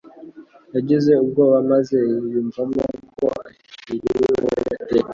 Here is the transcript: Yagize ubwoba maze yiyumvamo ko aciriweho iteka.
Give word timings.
Yagize 0.75 1.11
ubwoba 1.23 1.57
maze 1.71 1.95
yiyumvamo 2.09 2.83
ko 3.17 3.25
aciriweho 3.49 4.47
iteka. 4.75 5.09